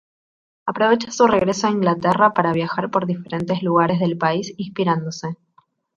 Aprovecha 0.65 1.11
su 1.11 1.27
regreso 1.27 1.67
a 1.67 1.69
Inglaterra 1.69 2.33
para 2.33 2.53
viajar 2.53 2.89
por 2.89 3.05
diferentes 3.05 3.61
lugares 3.61 3.99
del 3.99 4.17
país 4.17 4.51
inspirándose. 4.57 5.35